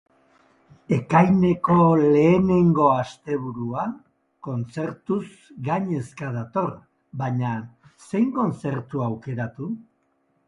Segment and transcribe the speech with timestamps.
[0.95, 1.75] Ekaineko
[2.13, 3.83] lehenengo asteburua
[4.47, 5.21] kontzertuz
[5.69, 6.71] gainezka dator,
[7.23, 7.53] baina
[8.07, 9.69] zein kontzertu aukeratu?